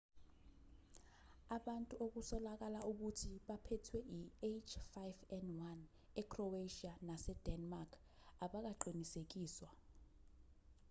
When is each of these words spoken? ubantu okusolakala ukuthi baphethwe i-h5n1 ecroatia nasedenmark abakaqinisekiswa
ubantu 1.57 1.93
okusolakala 2.05 2.79
ukuthi 2.91 3.31
baphethwe 3.47 3.99
i-h5n1 4.51 5.79
ecroatia 6.21 6.93
nasedenmark 7.07 7.91
abakaqinisekiswa 8.45 9.69